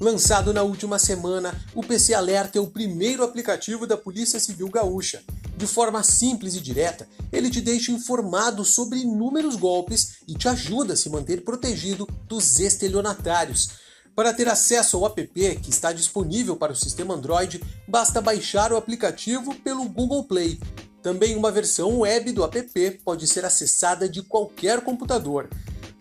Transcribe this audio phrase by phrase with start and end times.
[0.00, 5.22] Lançado na última semana, o PC Alerta é o primeiro aplicativo da Polícia Civil Gaúcha.
[5.56, 10.94] De forma simples e direta, ele te deixa informado sobre inúmeros golpes e te ajuda
[10.94, 13.68] a se manter protegido dos estelionatários.
[14.16, 15.26] Para ter acesso ao app
[15.60, 20.58] que está disponível para o sistema Android, basta baixar o aplicativo pelo Google Play.
[21.02, 25.48] Também uma versão web do app pode ser acessada de qualquer computador.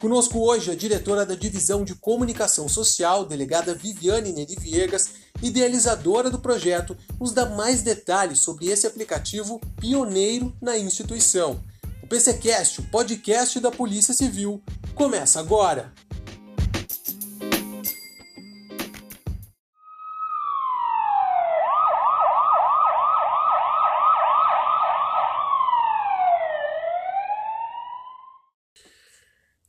[0.03, 5.11] Conosco hoje a diretora da Divisão de Comunicação Social, delegada Viviane Neri Viegas,
[5.41, 11.63] idealizadora do projeto, nos dá mais detalhes sobre esse aplicativo pioneiro na instituição.
[12.03, 14.61] O PCcast, o podcast da Polícia Civil,
[14.93, 15.93] começa agora.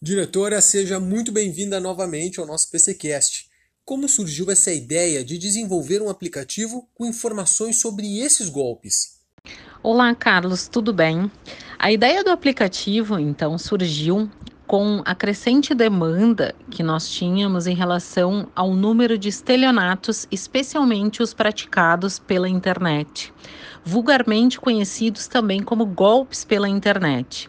[0.05, 3.49] Diretora, seja muito bem-vinda novamente ao nosso PCcast.
[3.87, 9.23] Como surgiu essa ideia de desenvolver um aplicativo com informações sobre esses golpes?
[9.83, 11.33] Olá, Carlos, tudo bem?
[11.79, 14.31] A ideia do aplicativo, então, surgiu
[14.67, 21.33] com a crescente demanda que nós tínhamos em relação ao número de estelionatos, especialmente os
[21.33, 23.33] praticados pela internet,
[23.83, 27.49] vulgarmente conhecidos também como golpes pela internet.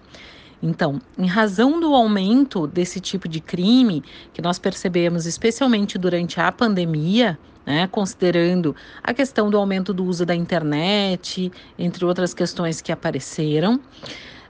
[0.66, 6.52] Então, em razão do aumento desse tipo de crime, que nós percebemos especialmente durante a
[6.52, 12.91] pandemia, né, considerando a questão do aumento do uso da internet, entre outras questões que
[12.91, 13.80] apareceram,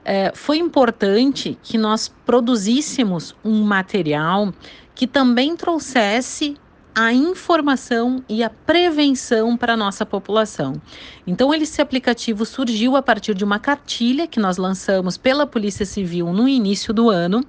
[0.02, 4.54] é, foi importante que nós produzíssemos um material
[4.94, 6.56] que também trouxesse
[6.98, 10.80] a informação e a prevenção para a nossa população.
[11.26, 16.32] Então, esse aplicativo surgiu a partir de uma cartilha que nós lançamos pela Polícia Civil
[16.32, 17.44] no início do ano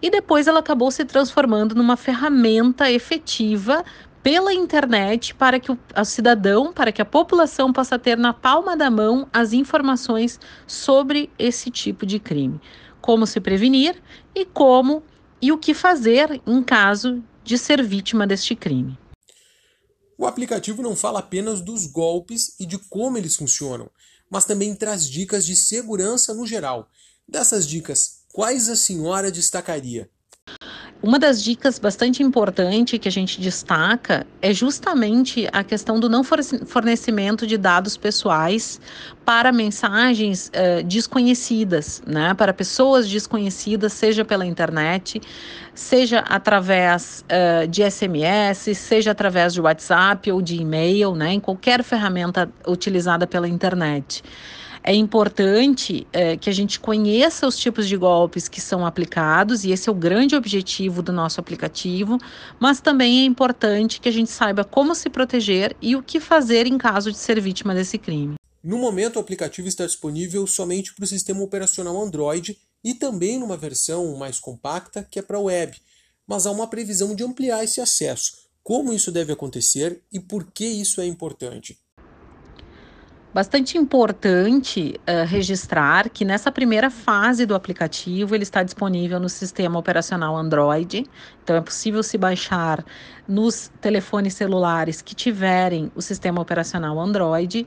[0.00, 3.84] e depois ela acabou se transformando numa ferramenta efetiva
[4.22, 8.76] pela internet para que o, o, cidadão, para que a população possa ter na palma
[8.76, 12.60] da mão as informações sobre esse tipo de crime.
[13.00, 14.00] Como se prevenir
[14.32, 15.02] e como
[15.40, 18.98] e o que fazer em caso de ser vítima deste crime.
[20.16, 23.90] O aplicativo não fala apenas dos golpes e de como eles funcionam,
[24.30, 26.88] mas também traz dicas de segurança no geral.
[27.26, 30.10] Dessas dicas, quais a senhora destacaria?
[31.02, 36.22] Uma das dicas bastante importante que a gente destaca é justamente a questão do não
[36.22, 38.80] fornecimento de dados pessoais
[39.24, 42.34] para mensagens uh, desconhecidas, né?
[42.34, 45.20] Para pessoas desconhecidas, seja pela internet,
[45.74, 51.32] seja através uh, de SMS, seja através de WhatsApp ou de e-mail, né?
[51.32, 54.22] Em qualquer ferramenta utilizada pela internet.
[54.84, 59.70] É importante é, que a gente conheça os tipos de golpes que são aplicados, e
[59.70, 62.18] esse é o grande objetivo do nosso aplicativo,
[62.58, 66.66] mas também é importante que a gente saiba como se proteger e o que fazer
[66.66, 68.34] em caso de ser vítima desse crime.
[68.62, 73.56] No momento, o aplicativo está disponível somente para o sistema operacional Android e também numa
[73.56, 75.76] versão mais compacta que é para a web,
[76.26, 78.32] mas há uma previsão de ampliar esse acesso.
[78.64, 81.78] Como isso deve acontecer e por que isso é importante?
[83.34, 89.78] Bastante importante uh, registrar que nessa primeira fase do aplicativo ele está disponível no sistema
[89.78, 91.06] operacional Android,
[91.42, 92.84] então é possível se baixar
[93.26, 97.66] nos telefones celulares que tiverem o sistema operacional Android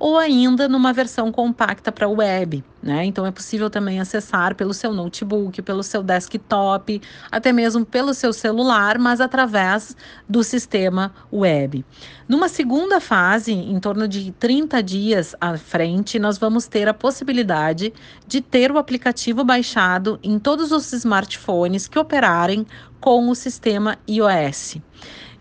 [0.00, 3.04] ou ainda numa versão compacta para web, né?
[3.06, 7.00] Então é possível também acessar pelo seu notebook, pelo seu desktop,
[7.32, 9.96] até mesmo pelo seu celular, mas através
[10.28, 11.82] do sistema web.
[12.28, 17.92] Numa segunda fase, em torno de 30 dias à frente, nós vamos ter a possibilidade
[18.26, 22.66] de ter o aplicativo baixado em todos os smartphones que operarem
[23.00, 24.76] com o sistema iOS.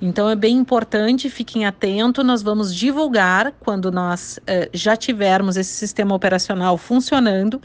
[0.05, 5.71] Então é bem importante, fiquem atentos, nós vamos divulgar quando nós eh, já tivermos esse
[5.71, 7.61] sistema operacional funcionando,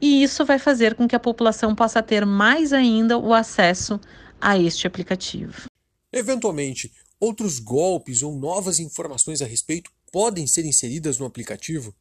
[0.00, 3.98] e isso vai fazer com que a população possa ter mais ainda o acesso
[4.40, 5.64] a este aplicativo.
[6.12, 11.92] Eventualmente, outros golpes ou novas informações a respeito podem ser inseridas no aplicativo?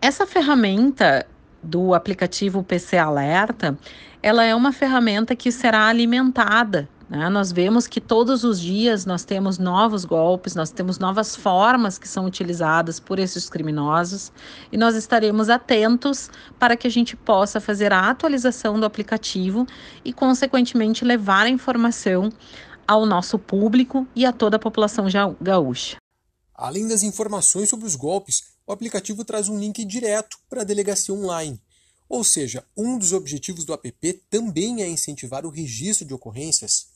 [0.00, 1.26] Essa ferramenta
[1.62, 3.78] do aplicativo PC Alerta,
[4.22, 7.28] ela é uma ferramenta que será alimentada né?
[7.28, 12.08] Nós vemos que todos os dias nós temos novos golpes, nós temos novas formas que
[12.08, 14.32] são utilizadas por esses criminosos
[14.72, 19.66] e nós estaremos atentos para que a gente possa fazer a atualização do aplicativo
[20.04, 22.30] e, consequentemente, levar a informação
[22.86, 25.06] ao nosso público e a toda a população
[25.40, 25.96] gaúcha.
[26.54, 31.14] Além das informações sobre os golpes, o aplicativo traz um link direto para a delegacia
[31.14, 31.60] online.
[32.08, 36.86] Ou seja, um dos objetivos do app também é incentivar o registro de ocorrências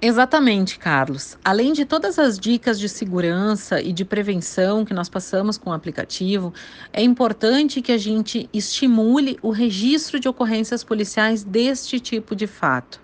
[0.00, 1.38] Exatamente, Carlos.
[1.42, 5.72] Além de todas as dicas de segurança e de prevenção que nós passamos com o
[5.72, 6.52] aplicativo,
[6.92, 13.00] é importante que a gente estimule o registro de ocorrências policiais deste tipo de fato.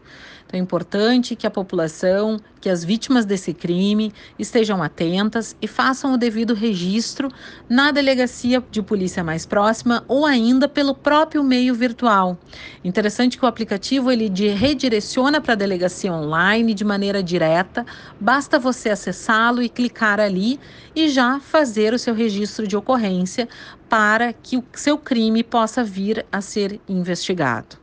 [0.52, 6.12] Então é importante que a população, que as vítimas desse crime estejam atentas e façam
[6.12, 7.31] o devido registro
[7.66, 12.37] na delegacia de polícia mais próxima ou ainda pelo próprio meio virtual.
[12.84, 17.87] Interessante que o aplicativo ele redireciona para a delegacia online de maneira direta,
[18.20, 20.60] basta você acessá-lo e clicar ali
[20.94, 23.48] e já fazer o seu registro de ocorrência
[23.88, 27.81] para que o seu crime possa vir a ser investigado.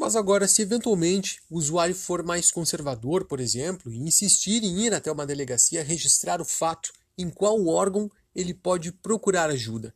[0.00, 4.94] Mas agora, se eventualmente o usuário for mais conservador, por exemplo, e insistir em ir
[4.94, 9.94] até uma delegacia registrar o fato, em qual órgão ele pode procurar ajuda?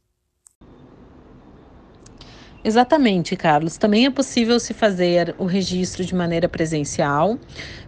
[2.63, 3.79] Exatamente, Carlos.
[3.79, 7.39] Também é possível se fazer o registro de maneira presencial,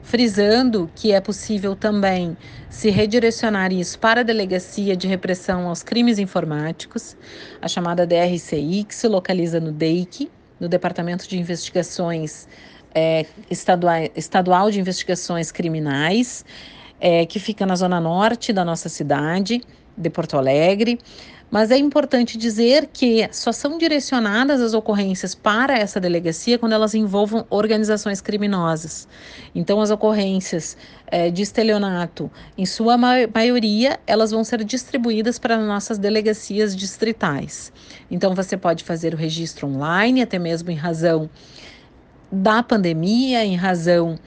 [0.02, 2.34] frisando que é possível também
[2.70, 7.14] se redirecionar isso para a Delegacia de Repressão aos Crimes Informáticos,
[7.60, 12.48] a chamada DRCI, que se localiza no DEIC, no Departamento de Investigações
[12.94, 16.44] é, estadual, estadual de Investigações Criminais,
[16.98, 19.60] é, que fica na zona norte da nossa cidade,
[19.96, 20.98] de Porto Alegre.
[21.50, 26.94] Mas é importante dizer que só são direcionadas as ocorrências para essa delegacia quando elas
[26.94, 29.06] envolvam organizações criminosas.
[29.54, 30.76] Então, as ocorrências
[31.06, 37.72] é, de estelionato, em sua maioria, elas vão ser distribuídas para nossas delegacias distritais.
[38.10, 41.30] Então, você pode fazer o registro online, até mesmo em razão
[42.30, 44.18] da pandemia, em razão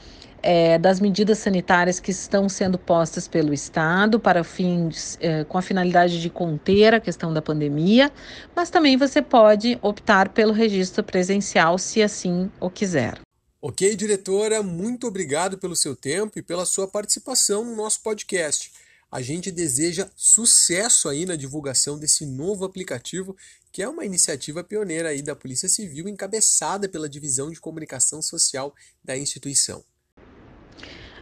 [0.41, 5.61] é, das medidas sanitárias que estão sendo postas pelo Estado para fins, é, com a
[5.61, 8.11] finalidade de conter a questão da pandemia,
[8.55, 13.19] mas também você pode optar pelo registro presencial se assim o quiser.
[13.61, 18.71] Ok, diretora, muito obrigado pelo seu tempo e pela sua participação no nosso podcast.
[19.11, 23.35] A gente deseja sucesso aí na divulgação desse novo aplicativo,
[23.71, 28.73] que é uma iniciativa pioneira aí da Polícia Civil, encabeçada pela Divisão de Comunicação Social
[29.03, 29.83] da instituição.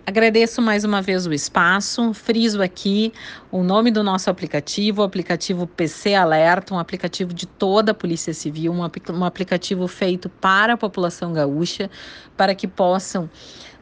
[0.08, 3.12] Agradeço mais uma vez o espaço, friso aqui
[3.52, 8.34] o nome do nosso aplicativo, o aplicativo PC Alerta, um aplicativo de toda a Polícia
[8.34, 11.90] Civil, um, um aplicativo feito para a população gaúcha,
[12.38, 13.30] para que possam,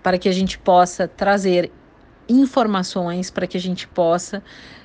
[0.01, 1.72] para que a gente possa trazer
[2.27, 4.42] informações, para que a gente possa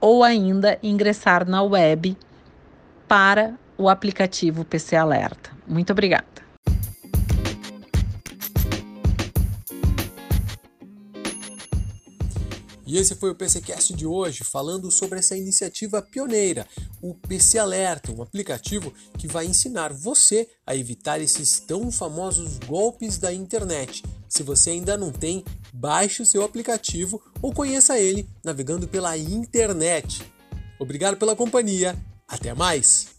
[0.00, 2.16] ou ainda ingressar na web
[3.06, 5.52] para o aplicativo PC Alerta.
[5.66, 6.47] Muito obrigada.
[12.88, 16.66] E esse foi o PCcast de hoje, falando sobre essa iniciativa pioneira,
[17.02, 23.18] o PC Alerta, um aplicativo que vai ensinar você a evitar esses tão famosos golpes
[23.18, 24.02] da internet.
[24.26, 30.22] Se você ainda não tem, baixe o seu aplicativo ou conheça ele navegando pela internet.
[30.78, 31.94] Obrigado pela companhia,
[32.26, 33.17] até mais!